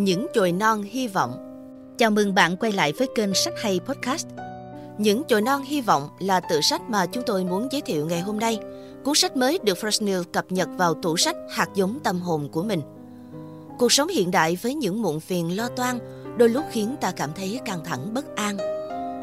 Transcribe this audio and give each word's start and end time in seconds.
Những 0.00 0.26
chồi 0.34 0.52
non 0.52 0.82
hy 0.82 1.08
vọng 1.08 1.32
Chào 1.98 2.10
mừng 2.10 2.34
bạn 2.34 2.56
quay 2.56 2.72
lại 2.72 2.92
với 2.92 3.08
kênh 3.14 3.34
Sách 3.34 3.54
Hay 3.62 3.80
Podcast. 3.86 4.26
Những 4.98 5.22
chồi 5.28 5.42
non 5.42 5.62
hy 5.62 5.80
vọng 5.80 6.08
là 6.18 6.40
tự 6.40 6.60
sách 6.60 6.82
mà 6.88 7.06
chúng 7.06 7.24
tôi 7.26 7.44
muốn 7.44 7.68
giới 7.70 7.80
thiệu 7.80 8.06
ngày 8.06 8.20
hôm 8.20 8.38
nay. 8.38 8.58
Cuốn 9.04 9.14
sách 9.14 9.36
mới 9.36 9.58
được 9.64 9.78
Fresnel 9.78 10.24
cập 10.32 10.52
nhật 10.52 10.68
vào 10.78 10.94
tủ 10.94 11.16
sách 11.16 11.36
hạt 11.50 11.68
giống 11.74 11.98
tâm 12.04 12.20
hồn 12.20 12.48
của 12.52 12.62
mình. 12.62 12.80
Cuộc 13.78 13.92
sống 13.92 14.08
hiện 14.08 14.30
đại 14.30 14.58
với 14.62 14.74
những 14.74 15.02
muộn 15.02 15.20
phiền 15.20 15.56
lo 15.56 15.68
toan 15.68 15.98
đôi 16.36 16.48
lúc 16.48 16.64
khiến 16.70 16.96
ta 17.00 17.10
cảm 17.10 17.30
thấy 17.36 17.60
căng 17.64 17.84
thẳng 17.84 18.14
bất 18.14 18.36
an. 18.36 18.56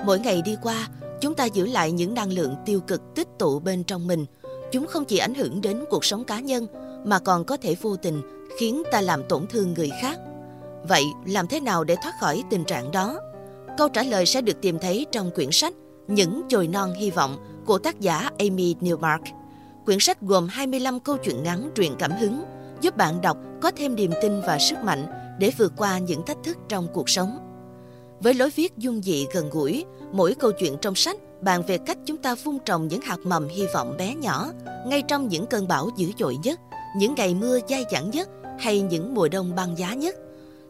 Mỗi 0.05 0.19
ngày 0.19 0.41
đi 0.41 0.55
qua, 0.63 0.87
chúng 1.21 1.33
ta 1.33 1.45
giữ 1.45 1.65
lại 1.65 1.91
những 1.91 2.13
năng 2.13 2.33
lượng 2.33 2.55
tiêu 2.65 2.79
cực 2.79 3.01
tích 3.15 3.27
tụ 3.39 3.59
bên 3.59 3.83
trong 3.83 4.07
mình. 4.07 4.25
Chúng 4.71 4.87
không 4.87 5.05
chỉ 5.05 5.17
ảnh 5.17 5.33
hưởng 5.33 5.61
đến 5.61 5.83
cuộc 5.89 6.05
sống 6.05 6.23
cá 6.23 6.39
nhân 6.39 6.67
mà 7.05 7.19
còn 7.19 7.45
có 7.45 7.57
thể 7.57 7.75
vô 7.81 7.95
tình 7.95 8.21
khiến 8.59 8.83
ta 8.91 9.01
làm 9.01 9.23
tổn 9.29 9.47
thương 9.47 9.73
người 9.73 9.91
khác 10.01 10.19
Vậy 10.87 11.05
làm 11.25 11.47
thế 11.47 11.59
nào 11.59 11.83
để 11.83 11.95
thoát 12.03 12.13
khỏi 12.19 12.43
tình 12.49 12.63
trạng 12.63 12.91
đó? 12.91 13.19
Câu 13.77 13.89
trả 13.89 14.03
lời 14.03 14.25
sẽ 14.25 14.41
được 14.41 14.61
tìm 14.61 14.79
thấy 14.79 15.05
trong 15.11 15.31
quyển 15.35 15.49
sách 15.51 15.73
Những 16.07 16.41
chồi 16.49 16.67
non 16.67 16.93
hy 16.93 17.11
vọng 17.11 17.37
của 17.65 17.77
tác 17.77 17.99
giả 17.99 18.29
Amy 18.39 18.75
Newmark. 18.81 19.19
Quyển 19.85 19.99
sách 19.99 20.21
gồm 20.21 20.47
25 20.47 20.99
câu 20.99 21.17
chuyện 21.17 21.43
ngắn 21.43 21.69
truyền 21.75 21.91
cảm 21.99 22.11
hứng, 22.11 22.43
giúp 22.81 22.97
bạn 22.97 23.21
đọc 23.21 23.37
có 23.61 23.71
thêm 23.75 23.95
niềm 23.95 24.11
tin 24.21 24.41
và 24.41 24.57
sức 24.59 24.83
mạnh 24.83 25.05
để 25.39 25.51
vượt 25.57 25.73
qua 25.77 25.97
những 25.97 26.25
thách 26.25 26.37
thức 26.43 26.57
trong 26.69 26.87
cuộc 26.93 27.09
sống. 27.09 27.37
Với 28.19 28.33
lối 28.33 28.49
viết 28.49 28.77
dung 28.77 29.01
dị 29.01 29.27
gần 29.33 29.49
gũi, 29.49 29.85
mỗi 30.11 30.33
câu 30.33 30.51
chuyện 30.51 30.77
trong 30.81 30.95
sách 30.95 31.17
bàn 31.41 31.63
về 31.67 31.77
cách 31.77 31.97
chúng 32.05 32.17
ta 32.17 32.35
vun 32.35 32.57
trồng 32.65 32.87
những 32.87 33.01
hạt 33.01 33.19
mầm 33.23 33.47
hy 33.47 33.67
vọng 33.73 33.95
bé 33.97 34.15
nhỏ 34.15 34.51
ngay 34.85 35.01
trong 35.01 35.27
những 35.27 35.45
cơn 35.45 35.67
bão 35.67 35.89
dữ 35.97 36.11
dội 36.19 36.37
nhất, 36.43 36.59
những 36.97 37.15
ngày 37.15 37.35
mưa 37.35 37.59
dai 37.69 37.85
dẳng 37.91 38.09
nhất 38.09 38.29
hay 38.59 38.81
những 38.81 39.15
mùa 39.15 39.27
đông 39.27 39.55
băng 39.55 39.77
giá 39.77 39.93
nhất 39.93 40.15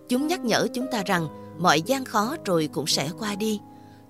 Chúng 0.10 0.28
nhắc 0.28 0.46
nhở 0.46 0.68
chúng 0.74 0.86
ta 0.92 1.04
rằng 1.06 1.28
mọi 1.60 1.82
gian 1.82 2.06
khó 2.06 2.36
rồi 2.46 2.70
cũng 2.74 2.88
sẽ 2.88 3.10
qua 3.20 3.36
đi. 3.36 3.60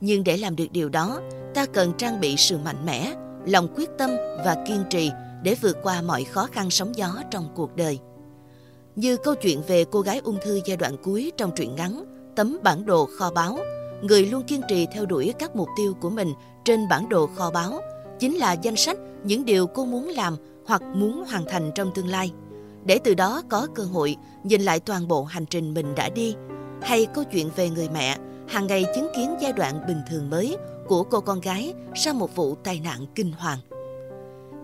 Nhưng 0.01 0.23
để 0.23 0.37
làm 0.37 0.55
được 0.55 0.67
điều 0.71 0.89
đó, 0.89 1.19
ta 1.53 1.65
cần 1.65 1.93
trang 1.97 2.19
bị 2.19 2.35
sự 2.37 2.57
mạnh 2.57 2.85
mẽ, 2.85 3.13
lòng 3.45 3.67
quyết 3.75 3.89
tâm 3.97 4.09
và 4.45 4.63
kiên 4.67 4.83
trì 4.89 5.11
để 5.43 5.55
vượt 5.61 5.77
qua 5.83 6.01
mọi 6.01 6.23
khó 6.23 6.47
khăn 6.51 6.69
sóng 6.69 6.95
gió 6.95 7.15
trong 7.31 7.49
cuộc 7.55 7.75
đời. 7.75 7.99
Như 8.95 9.17
câu 9.17 9.35
chuyện 9.35 9.61
về 9.67 9.85
cô 9.91 10.01
gái 10.01 10.21
ung 10.23 10.37
thư 10.43 10.59
giai 10.65 10.77
đoạn 10.77 10.95
cuối 11.03 11.31
trong 11.37 11.51
truyện 11.55 11.75
ngắn 11.75 12.17
Tấm 12.37 12.57
bản 12.63 12.85
đồ 12.85 13.05
kho 13.05 13.31
báu, 13.31 13.59
người 14.01 14.25
luôn 14.25 14.43
kiên 14.43 14.61
trì 14.67 14.87
theo 14.93 15.05
đuổi 15.05 15.33
các 15.39 15.55
mục 15.55 15.67
tiêu 15.77 15.93
của 16.01 16.09
mình 16.09 16.33
trên 16.65 16.87
bản 16.89 17.09
đồ 17.09 17.27
kho 17.27 17.51
báu, 17.51 17.81
chính 18.19 18.35
là 18.35 18.53
danh 18.53 18.75
sách 18.75 18.97
những 19.23 19.45
điều 19.45 19.67
cô 19.67 19.85
muốn 19.85 20.07
làm 20.07 20.35
hoặc 20.65 20.81
muốn 20.81 21.25
hoàn 21.25 21.45
thành 21.45 21.71
trong 21.75 21.91
tương 21.95 22.07
lai 22.07 22.31
để 22.87 22.99
từ 23.03 23.13
đó 23.13 23.41
có 23.49 23.67
cơ 23.75 23.83
hội 23.83 24.15
nhìn 24.43 24.61
lại 24.61 24.79
toàn 24.79 25.07
bộ 25.07 25.23
hành 25.23 25.45
trình 25.45 25.73
mình 25.73 25.95
đã 25.95 26.09
đi 26.09 26.35
hay 26.81 27.05
câu 27.05 27.23
chuyện 27.23 27.49
về 27.55 27.69
người 27.69 27.89
mẹ 27.89 28.17
hàng 28.47 28.67
ngày 28.67 28.85
chứng 28.95 29.07
kiến 29.15 29.35
giai 29.41 29.53
đoạn 29.53 29.81
bình 29.87 30.01
thường 30.09 30.29
mới 30.29 30.57
của 30.87 31.03
cô 31.03 31.21
con 31.21 31.41
gái 31.41 31.73
sau 31.95 32.13
một 32.13 32.35
vụ 32.35 32.55
tai 32.55 32.79
nạn 32.79 33.05
kinh 33.15 33.31
hoàng. 33.31 33.59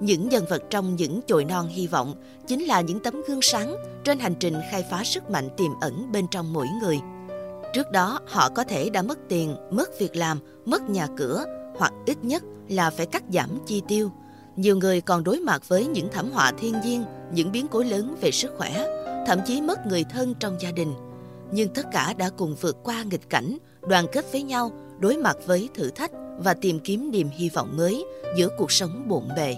Những 0.02 0.30
nhân 0.30 0.46
vật 0.50 0.64
trong 0.70 0.96
những 0.96 1.22
chồi 1.28 1.46
non 1.46 1.68
hy 1.68 1.88
vọng 1.88 2.16
chính 2.48 2.64
là 2.64 2.82
những 2.82 3.00
tấm 3.00 3.22
gương 3.28 3.42
sáng 3.42 3.76
trên 4.04 4.20
hành 4.20 4.36
trình 4.40 4.56
khai 4.72 4.86
phá 4.92 5.04
sức 5.04 5.30
mạnh 5.30 5.50
tiềm 5.58 5.72
ẩn 5.82 6.12
bên 6.12 6.28
trong 6.32 6.54
mỗi 6.54 6.68
người. 6.82 7.00
Trước 7.74 7.92
đó 7.92 8.20
họ 8.28 8.50
có 8.50 8.64
thể 8.64 8.90
đã 8.90 9.02
mất 9.02 9.20
tiền, 9.30 9.56
mất 9.72 10.00
việc 10.00 10.16
làm, 10.16 10.40
mất 10.66 10.90
nhà 10.90 11.08
cửa 11.18 11.46
hoặc 11.78 11.94
ít 12.06 12.24
nhất 12.24 12.44
là 12.70 12.90
phải 12.90 13.06
cắt 13.06 13.24
giảm 13.30 13.50
chi 13.66 13.82
tiêu– 13.88 14.12
nhiều 14.56 14.78
người 14.78 15.02
còn 15.02 15.24
đối 15.24 15.40
mặt 15.40 15.68
với 15.68 15.86
những 15.86 16.08
thảm 16.12 16.32
họa 16.32 16.52
thiên 16.58 16.82
nhiên, 16.82 17.04
những 17.34 17.52
biến 17.52 17.68
cố 17.68 17.84
lớn 17.84 18.16
về 18.22 18.32
sức 18.32 18.52
khỏe, 18.58 18.88
thậm 19.28 19.40
chí 19.46 19.62
mất 19.62 19.88
người 19.88 20.04
thân 20.10 20.34
trong 20.40 20.58
gia 20.60 20.72
đình. 20.72 20.94
Nhưng 21.52 21.70
tất 21.74 21.86
cả 21.92 22.14
đã 22.18 22.30
cùng 22.30 22.56
vượt 22.62 22.78
qua 22.84 23.04
nghịch 23.04 23.30
cảnh, 23.30 23.58
đoàn 23.82 24.06
kết 24.12 24.32
với 24.32 24.44
nhau, 24.44 24.72
đối 25.00 25.18
mặt 25.18 25.38
với 25.46 25.70
thử 25.74 25.90
thách 25.90 26.12
và 26.38 26.54
tìm 26.54 26.80
kiếm 26.80 27.12
niềm 27.12 27.30
hy 27.38 27.50
vọng 27.50 27.78
mới 27.78 28.06
giữa 28.38 28.48
cuộc 28.58 28.72
sống 28.72 29.06
bộn 29.08 29.24
bề. 29.36 29.56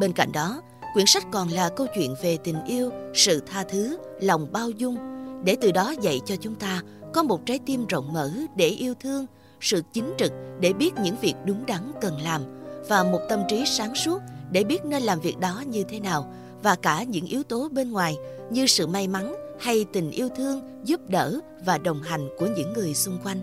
Bên 0.00 0.12
cạnh 0.12 0.32
đó, 0.32 0.62
quyển 0.94 1.06
sách 1.06 1.26
còn 1.32 1.48
là 1.48 1.68
câu 1.68 1.86
chuyện 1.94 2.14
về 2.22 2.38
tình 2.44 2.64
yêu, 2.64 2.90
sự 3.14 3.40
tha 3.46 3.64
thứ, 3.64 3.98
lòng 4.20 4.52
bao 4.52 4.70
dung, 4.70 4.96
để 5.44 5.56
từ 5.60 5.72
đó 5.72 5.94
dạy 6.00 6.20
cho 6.24 6.36
chúng 6.36 6.54
ta 6.54 6.82
có 7.12 7.22
một 7.22 7.46
trái 7.46 7.58
tim 7.66 7.86
rộng 7.86 8.12
mở 8.12 8.30
để 8.56 8.66
yêu 8.68 8.94
thương, 9.00 9.26
sự 9.60 9.82
chính 9.92 10.14
trực 10.18 10.32
để 10.60 10.72
biết 10.72 10.90
những 11.02 11.16
việc 11.20 11.34
đúng 11.44 11.66
đắn 11.66 11.92
cần 12.00 12.20
làm– 12.20 12.42
và 12.88 13.02
một 13.02 13.20
tâm 13.28 13.40
trí 13.48 13.64
sáng 13.66 13.94
suốt 13.94 14.18
để 14.50 14.64
biết 14.64 14.84
nên 14.84 15.02
làm 15.02 15.20
việc 15.20 15.38
đó 15.38 15.62
như 15.66 15.84
thế 15.84 16.00
nào 16.00 16.32
và 16.62 16.76
cả 16.76 17.02
những 17.02 17.26
yếu 17.26 17.42
tố 17.42 17.68
bên 17.72 17.90
ngoài 17.90 18.16
như 18.50 18.66
sự 18.66 18.86
may 18.86 19.08
mắn 19.08 19.34
hay 19.60 19.84
tình 19.92 20.10
yêu 20.10 20.28
thương 20.36 20.60
giúp 20.84 21.00
đỡ 21.08 21.40
và 21.64 21.78
đồng 21.78 22.02
hành 22.02 22.28
của 22.38 22.46
những 22.56 22.72
người 22.72 22.94
xung 22.94 23.18
quanh. 23.24 23.40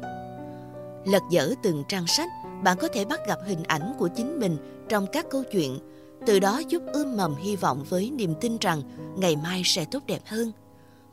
Lật 1.05 1.23
dở 1.31 1.53
từng 1.63 1.83
trang 1.87 2.07
sách, 2.07 2.29
bạn 2.63 2.77
có 2.77 2.87
thể 2.87 3.05
bắt 3.05 3.19
gặp 3.27 3.39
hình 3.45 3.63
ảnh 3.63 3.93
của 3.97 4.07
chính 4.07 4.39
mình 4.39 4.57
trong 4.89 5.07
các 5.07 5.25
câu 5.29 5.43
chuyện, 5.51 5.79
từ 6.25 6.39
đó 6.39 6.61
giúp 6.67 6.83
ươm 6.93 7.17
mầm 7.17 7.35
hy 7.35 7.55
vọng 7.55 7.85
với 7.89 8.11
niềm 8.11 8.33
tin 8.41 8.57
rằng 8.57 8.81
ngày 9.17 9.35
mai 9.35 9.61
sẽ 9.65 9.85
tốt 9.91 10.03
đẹp 10.07 10.21
hơn. 10.25 10.51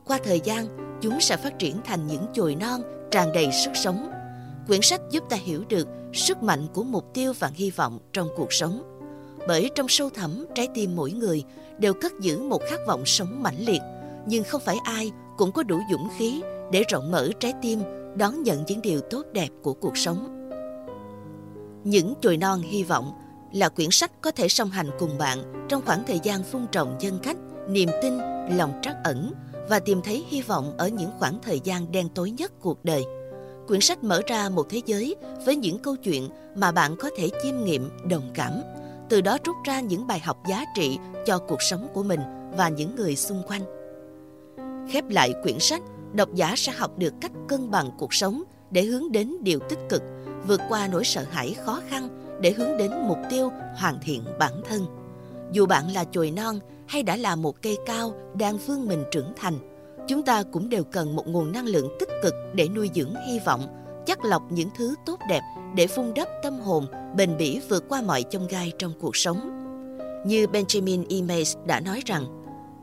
Qua 0.05 0.19
thời 0.23 0.39
gian, 0.39 0.67
chúng 1.01 1.21
sẽ 1.21 1.37
phát 1.37 1.59
triển 1.59 1.75
thành 1.85 2.07
những 2.07 2.25
chồi 2.33 2.55
non 2.55 2.81
tràn 3.11 3.33
đầy 3.33 3.49
sức 3.51 3.71
sống 3.75 4.09
quyển 4.67 4.81
sách 4.81 5.01
giúp 5.11 5.23
ta 5.29 5.37
hiểu 5.37 5.63
được 5.69 5.87
sức 6.13 6.43
mạnh 6.43 6.67
của 6.73 6.83
mục 6.83 7.13
tiêu 7.13 7.33
và 7.39 7.51
hy 7.53 7.71
vọng 7.71 7.99
trong 8.13 8.27
cuộc 8.35 8.53
sống. 8.53 8.83
Bởi 9.47 9.69
trong 9.75 9.87
sâu 9.89 10.09
thẳm 10.09 10.45
trái 10.55 10.67
tim 10.73 10.95
mỗi 10.95 11.11
người 11.11 11.43
đều 11.79 11.93
cất 11.93 12.11
giữ 12.19 12.39
một 12.39 12.61
khát 12.69 12.79
vọng 12.87 13.05
sống 13.05 13.43
mãnh 13.43 13.65
liệt, 13.65 13.81
nhưng 14.27 14.43
không 14.43 14.61
phải 14.65 14.77
ai 14.83 15.11
cũng 15.37 15.51
có 15.51 15.63
đủ 15.63 15.79
dũng 15.91 16.09
khí 16.17 16.41
để 16.71 16.83
rộng 16.89 17.11
mở 17.11 17.29
trái 17.39 17.53
tim 17.61 17.79
đón 18.15 18.43
nhận 18.43 18.63
những 18.67 18.81
điều 18.81 19.01
tốt 19.01 19.25
đẹp 19.33 19.49
của 19.63 19.73
cuộc 19.73 19.97
sống. 19.97 20.31
Những 21.83 22.13
chồi 22.21 22.37
non 22.37 22.61
hy 22.61 22.83
vọng 22.83 23.11
là 23.53 23.69
quyển 23.69 23.91
sách 23.91 24.21
có 24.21 24.31
thể 24.31 24.47
song 24.47 24.69
hành 24.69 24.89
cùng 24.99 25.17
bạn 25.17 25.65
trong 25.69 25.81
khoảng 25.85 26.03
thời 26.07 26.19
gian 26.23 26.43
phun 26.43 26.67
trồng 26.71 26.97
nhân 26.99 27.19
cách, 27.23 27.37
niềm 27.69 27.89
tin, 28.01 28.17
lòng 28.57 28.79
trắc 28.81 28.95
ẩn 29.03 29.33
và 29.69 29.79
tìm 29.79 30.01
thấy 30.01 30.25
hy 30.29 30.41
vọng 30.41 30.77
ở 30.77 30.87
những 30.87 31.11
khoảng 31.19 31.39
thời 31.43 31.59
gian 31.63 31.91
đen 31.91 32.09
tối 32.09 32.31
nhất 32.31 32.51
cuộc 32.59 32.85
đời 32.85 33.05
quyển 33.67 33.81
sách 33.81 34.03
mở 34.03 34.21
ra 34.27 34.49
một 34.49 34.69
thế 34.69 34.81
giới 34.85 35.15
với 35.45 35.55
những 35.55 35.79
câu 35.79 35.95
chuyện 35.95 36.29
mà 36.55 36.71
bạn 36.71 36.95
có 36.99 37.09
thể 37.17 37.29
chiêm 37.43 37.63
nghiệm, 37.63 37.89
đồng 38.09 38.31
cảm, 38.33 38.51
từ 39.09 39.21
đó 39.21 39.37
rút 39.43 39.55
ra 39.65 39.79
những 39.79 40.07
bài 40.07 40.19
học 40.19 40.37
giá 40.49 40.65
trị 40.75 40.97
cho 41.25 41.37
cuộc 41.37 41.61
sống 41.61 41.87
của 41.93 42.03
mình 42.03 42.19
và 42.57 42.69
những 42.69 42.95
người 42.95 43.15
xung 43.15 43.43
quanh. 43.47 43.61
Khép 44.91 45.09
lại 45.09 45.33
quyển 45.43 45.59
sách, 45.59 45.81
độc 46.13 46.29
giả 46.33 46.53
sẽ 46.57 46.71
học 46.71 46.97
được 46.97 47.13
cách 47.21 47.31
cân 47.47 47.71
bằng 47.71 47.91
cuộc 47.97 48.13
sống 48.13 48.43
để 48.71 48.83
hướng 48.83 49.11
đến 49.11 49.33
điều 49.41 49.59
tích 49.69 49.79
cực, 49.89 50.01
vượt 50.47 50.61
qua 50.69 50.87
nỗi 50.87 51.03
sợ 51.03 51.25
hãi 51.31 51.55
khó 51.65 51.81
khăn 51.89 52.09
để 52.41 52.51
hướng 52.51 52.77
đến 52.77 52.91
mục 53.07 53.17
tiêu 53.29 53.51
hoàn 53.75 53.99
thiện 54.01 54.23
bản 54.39 54.61
thân. 54.69 54.85
Dù 55.51 55.65
bạn 55.65 55.91
là 55.91 56.03
chồi 56.03 56.31
non 56.31 56.59
hay 56.87 57.03
đã 57.03 57.15
là 57.15 57.35
một 57.35 57.61
cây 57.61 57.77
cao 57.85 58.13
đang 58.33 58.57
vươn 58.57 58.87
mình 58.87 59.03
trưởng 59.11 59.33
thành, 59.35 59.74
chúng 60.07 60.23
ta 60.23 60.43
cũng 60.43 60.69
đều 60.69 60.83
cần 60.83 61.15
một 61.15 61.27
nguồn 61.27 61.51
năng 61.51 61.65
lượng 61.65 61.89
tích 61.99 62.09
cực 62.23 62.33
để 62.53 62.67
nuôi 62.75 62.89
dưỡng 62.95 63.15
hy 63.27 63.39
vọng, 63.39 63.67
chắc 64.05 64.25
lọc 64.25 64.51
những 64.51 64.69
thứ 64.77 64.95
tốt 65.05 65.19
đẹp 65.29 65.41
để 65.75 65.87
vun 65.87 66.13
đắp 66.15 66.27
tâm 66.43 66.59
hồn, 66.59 66.85
bền 67.15 67.37
bỉ 67.37 67.61
vượt 67.69 67.83
qua 67.89 68.01
mọi 68.01 68.23
chông 68.23 68.47
gai 68.47 68.71
trong 68.79 68.93
cuộc 68.99 69.15
sống. 69.15 69.51
Như 70.25 70.45
Benjamin 70.45 71.03
Emays 71.09 71.57
đã 71.65 71.79
nói 71.79 72.01
rằng, 72.05 72.25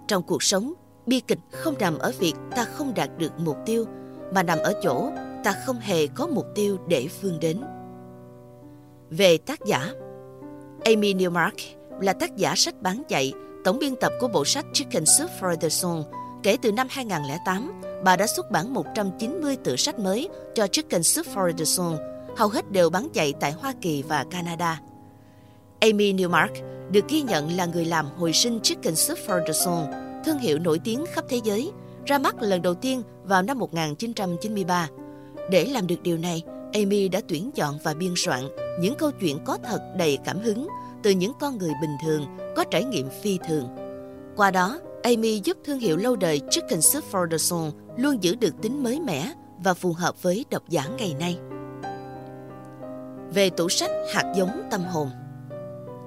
trong 0.08 0.22
cuộc 0.22 0.42
sống, 0.42 0.72
bi 1.06 1.20
kịch 1.20 1.38
không 1.50 1.74
nằm 1.78 1.98
ở 1.98 2.12
việc 2.18 2.34
ta 2.56 2.64
không 2.64 2.94
đạt 2.94 3.10
được 3.18 3.32
mục 3.38 3.56
tiêu, 3.66 3.84
mà 4.34 4.42
nằm 4.42 4.58
ở 4.58 4.74
chỗ 4.82 5.10
ta 5.44 5.54
không 5.66 5.80
hề 5.80 6.06
có 6.06 6.26
mục 6.26 6.46
tiêu 6.54 6.78
để 6.88 7.08
vươn 7.22 7.40
đến. 7.40 7.60
Về 9.10 9.38
tác 9.38 9.60
giả 9.66 9.92
Amy 10.84 11.14
Newmark 11.14 11.76
là 12.00 12.12
tác 12.12 12.36
giả 12.36 12.54
sách 12.56 12.82
bán 12.82 13.02
chạy, 13.08 13.32
tổng 13.64 13.78
biên 13.78 13.96
tập 13.96 14.12
của 14.20 14.28
bộ 14.28 14.44
sách 14.44 14.66
Chicken 14.72 15.06
Soup 15.06 15.30
for 15.40 15.56
the 15.56 15.68
Soul– 15.68 16.02
Kể 16.42 16.56
từ 16.62 16.72
năm 16.72 16.86
2008, 16.90 17.72
bà 18.04 18.16
đã 18.16 18.26
xuất 18.26 18.50
bản 18.50 18.74
190 18.74 19.56
tựa 19.64 19.76
sách 19.76 19.98
mới 19.98 20.28
cho 20.54 20.66
Chicken 20.66 21.02
Soup 21.02 21.26
for 21.26 21.52
the 21.56 21.64
Soul, 21.64 21.96
hầu 22.36 22.48
hết 22.48 22.72
đều 22.72 22.90
bán 22.90 23.08
chạy 23.14 23.32
tại 23.40 23.52
Hoa 23.52 23.72
Kỳ 23.80 24.02
và 24.02 24.24
Canada. 24.30 24.80
Amy 25.80 26.12
Newmark 26.12 26.48
được 26.90 27.08
ghi 27.08 27.22
nhận 27.22 27.56
là 27.56 27.66
người 27.66 27.84
làm 27.84 28.06
hồi 28.16 28.32
sinh 28.32 28.60
Chicken 28.62 28.94
Soup 28.94 29.18
for 29.26 29.46
the 29.46 29.52
Soul, 29.52 29.84
thương 30.24 30.38
hiệu 30.38 30.58
nổi 30.58 30.80
tiếng 30.84 31.04
khắp 31.12 31.24
thế 31.28 31.40
giới, 31.44 31.70
ra 32.06 32.18
mắt 32.18 32.42
lần 32.42 32.62
đầu 32.62 32.74
tiên 32.74 33.02
vào 33.24 33.42
năm 33.42 33.58
1993. 33.58 34.88
Để 35.50 35.64
làm 35.64 35.86
được 35.86 36.02
điều 36.02 36.18
này, 36.18 36.42
Amy 36.72 37.08
đã 37.08 37.20
tuyển 37.28 37.50
chọn 37.54 37.78
và 37.84 37.94
biên 37.94 38.12
soạn 38.16 38.42
những 38.80 38.94
câu 38.94 39.10
chuyện 39.10 39.38
có 39.44 39.58
thật 39.64 39.80
đầy 39.96 40.18
cảm 40.24 40.38
hứng 40.38 40.68
từ 41.02 41.10
những 41.10 41.32
con 41.40 41.58
người 41.58 41.72
bình 41.80 41.96
thường 42.04 42.26
có 42.56 42.64
trải 42.64 42.84
nghiệm 42.84 43.08
phi 43.22 43.38
thường. 43.48 43.68
Qua 44.36 44.50
đó, 44.50 44.78
Amy 45.02 45.40
giúp 45.44 45.56
thương 45.64 45.78
hiệu 45.78 45.96
lâu 45.96 46.16
đời 46.16 46.40
Chicken 46.50 46.80
Soup 46.80 47.04
for 47.12 47.30
the 47.30 47.38
Soul 47.38 47.70
luôn 47.96 48.22
giữ 48.22 48.34
được 48.34 48.54
tính 48.62 48.82
mới 48.82 49.00
mẻ 49.00 49.32
và 49.64 49.74
phù 49.74 49.92
hợp 49.92 50.22
với 50.22 50.44
độc 50.50 50.68
giả 50.68 50.86
ngày 50.98 51.14
nay. 51.20 51.38
Về 53.34 53.50
tủ 53.50 53.68
sách 53.68 53.90
hạt 54.14 54.32
giống 54.36 54.62
tâm 54.70 54.80
hồn 54.84 55.10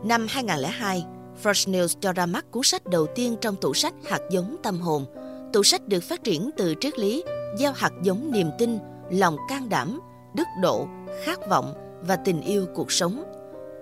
Năm 0.03 0.27
2002, 0.29 1.05
First 1.43 1.71
News 1.71 1.97
cho 1.99 2.13
ra 2.13 2.25
mắt 2.25 2.51
cuốn 2.51 2.63
sách 2.63 2.85
đầu 2.85 3.07
tiên 3.15 3.35
trong 3.41 3.55
tủ 3.55 3.73
sách 3.73 3.93
hạt 4.05 4.21
giống 4.31 4.55
tâm 4.63 4.79
hồn. 4.79 5.05
Tủ 5.53 5.63
sách 5.63 5.87
được 5.87 6.03
phát 6.03 6.23
triển 6.23 6.49
từ 6.57 6.73
triết 6.79 6.99
lý 6.99 7.23
gieo 7.59 7.71
hạt 7.75 7.91
giống 8.03 8.31
niềm 8.31 8.49
tin, 8.57 8.77
lòng 9.09 9.37
can 9.49 9.69
đảm, 9.69 9.99
đức 10.35 10.47
độ, 10.61 10.87
khát 11.23 11.49
vọng 11.49 11.73
và 12.01 12.15
tình 12.15 12.41
yêu 12.41 12.65
cuộc 12.75 12.91
sống. 12.91 13.23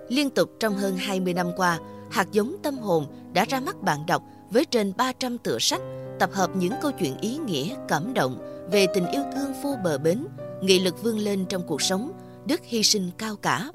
Liên 0.08 0.30
tục 0.30 0.50
trong 0.60 0.74
hơn 0.74 0.96
20 0.96 1.34
năm 1.34 1.50
qua, 1.56 1.78
hạt 2.10 2.32
giống 2.32 2.56
tâm 2.62 2.78
hồn 2.78 3.06
đã 3.32 3.44
ra 3.44 3.60
mắt 3.60 3.82
bạn 3.82 4.06
đọc 4.06 4.22
với 4.54 4.64
trên 4.64 4.92
300 4.96 5.38
tựa 5.38 5.58
sách, 5.58 5.80
tập 6.18 6.30
hợp 6.32 6.50
những 6.56 6.72
câu 6.82 6.90
chuyện 6.92 7.16
ý 7.20 7.36
nghĩa, 7.36 7.76
cảm 7.88 8.14
động 8.14 8.38
về 8.72 8.86
tình 8.94 9.06
yêu 9.06 9.22
thương 9.34 9.52
vô 9.62 9.76
bờ 9.84 9.98
bến, 9.98 10.26
nghị 10.62 10.78
lực 10.78 11.02
vươn 11.02 11.18
lên 11.18 11.44
trong 11.48 11.62
cuộc 11.66 11.82
sống, 11.82 12.12
đức 12.46 12.60
hy 12.64 12.82
sinh 12.82 13.10
cao 13.18 13.36
cả. 13.36 13.70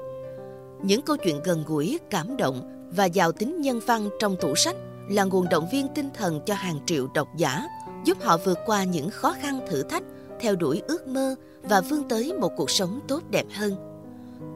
Những 0.83 1.01
câu 1.01 1.17
chuyện 1.17 1.41
gần 1.43 1.63
gũi, 1.67 1.99
cảm 2.09 2.37
động 2.37 2.87
và 2.95 3.05
giàu 3.05 3.31
tính 3.31 3.61
nhân 3.61 3.79
văn 3.85 4.09
trong 4.19 4.35
tủ 4.41 4.55
sách 4.55 4.75
là 5.09 5.23
nguồn 5.23 5.49
động 5.49 5.67
viên 5.71 5.87
tinh 5.95 6.09
thần 6.13 6.41
cho 6.45 6.53
hàng 6.53 6.79
triệu 6.85 7.07
độc 7.13 7.27
giả, 7.37 7.67
giúp 8.05 8.17
họ 8.21 8.37
vượt 8.37 8.59
qua 8.65 8.83
những 8.83 9.09
khó 9.09 9.35
khăn 9.41 9.59
thử 9.69 9.83
thách, 9.83 10.03
theo 10.39 10.55
đuổi 10.55 10.81
ước 10.87 11.07
mơ 11.07 11.35
và 11.63 11.81
vươn 11.81 12.09
tới 12.09 12.33
một 12.33 12.51
cuộc 12.57 12.69
sống 12.69 12.99
tốt 13.07 13.23
đẹp 13.29 13.45
hơn. 13.53 13.75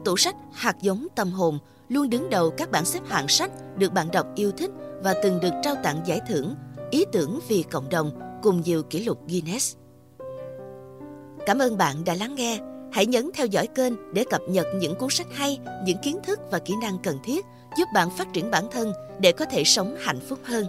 Tủ 0.04 0.16
sách 0.16 0.36
Hạt 0.52 0.76
giống 0.80 1.06
tâm 1.14 1.30
hồn 1.30 1.58
luôn 1.88 2.10
đứng 2.10 2.30
đầu 2.30 2.50
các 2.50 2.70
bảng 2.70 2.84
xếp 2.84 3.00
hạng 3.06 3.28
sách 3.28 3.50
được 3.78 3.92
bạn 3.92 4.10
đọc 4.10 4.26
yêu 4.34 4.50
thích 4.50 4.70
và 5.04 5.14
từng 5.22 5.40
được 5.40 5.50
trao 5.62 5.74
tặng 5.82 6.00
giải 6.04 6.20
thưởng 6.28 6.54
ý 6.90 7.04
tưởng 7.12 7.40
vì 7.48 7.64
cộng 7.70 7.88
đồng 7.88 8.10
cùng 8.42 8.60
nhiều 8.60 8.82
kỷ 8.82 9.04
lục 9.04 9.18
Guinness. 9.28 9.76
Cảm 11.46 11.58
ơn 11.58 11.76
bạn 11.76 12.04
đã 12.04 12.14
lắng 12.14 12.34
nghe. 12.34 12.58
Hãy 12.92 13.06
nhấn 13.06 13.30
theo 13.34 13.46
dõi 13.46 13.66
kênh 13.66 13.92
để 14.12 14.24
cập 14.30 14.40
nhật 14.48 14.66
những 14.76 14.94
cuốn 14.94 15.10
sách 15.10 15.26
hay, 15.32 15.58
những 15.84 15.98
kiến 16.02 16.18
thức 16.24 16.40
và 16.50 16.58
kỹ 16.58 16.74
năng 16.82 16.98
cần 17.02 17.18
thiết 17.24 17.44
giúp 17.78 17.88
bạn 17.94 18.10
phát 18.10 18.32
triển 18.32 18.50
bản 18.50 18.64
thân 18.70 18.92
để 19.20 19.32
có 19.32 19.44
thể 19.44 19.64
sống 19.64 19.96
hạnh 19.98 20.20
phúc 20.28 20.38
hơn. 20.42 20.66